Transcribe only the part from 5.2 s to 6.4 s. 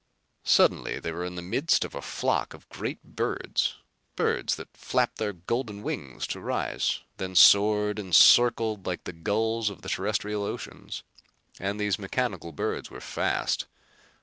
golden wings to